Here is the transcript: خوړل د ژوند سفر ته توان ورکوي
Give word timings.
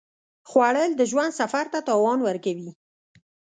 خوړل 0.49 0.91
د 0.95 1.01
ژوند 1.11 1.31
سفر 1.41 1.65
ته 1.73 1.79
توان 1.87 2.19
ورکوي 2.23 2.71